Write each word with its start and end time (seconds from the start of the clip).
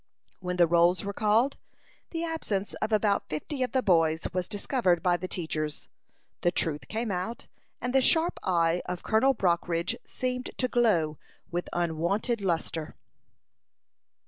When 0.39 0.55
the 0.55 0.65
rolls 0.65 1.05
were 1.05 1.13
called, 1.13 1.57
the 2.09 2.25
absence 2.25 2.73
of 2.81 2.91
about 2.91 3.29
fifty 3.29 3.61
of 3.61 3.71
the 3.71 3.83
boys 3.83 4.25
was 4.33 4.47
discovered 4.47 5.03
by 5.03 5.15
the 5.15 5.27
teachers. 5.27 5.89
The 6.41 6.51
truth 6.51 6.87
came 6.87 7.11
out, 7.11 7.45
and 7.79 7.93
the 7.93 8.01
sharp 8.01 8.39
eye 8.41 8.81
of 8.87 9.03
Colonel 9.03 9.35
Brockridge 9.35 9.95
seemed 10.03 10.49
to 10.57 10.67
glow 10.67 11.19
with 11.51 11.69
unwonted 11.71 12.41
lustre. 12.41 12.95